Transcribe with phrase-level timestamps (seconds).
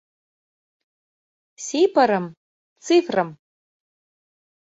[1.65, 2.25] Сипырым—
[2.85, 3.29] цифрым.